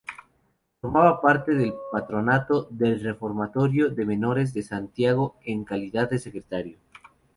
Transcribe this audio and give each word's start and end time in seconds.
Formaba 0.81 1.21
parte 1.21 1.53
del 1.53 1.75
Patronato 1.91 2.65
del 2.71 3.03
Reformatorio 3.03 3.91
de 3.91 4.03
Menores 4.03 4.51
de 4.51 4.63
Santiago 4.63 5.35
en 5.45 5.63
calidad 5.63 6.09
de 6.09 6.17
secretario. 6.17 6.79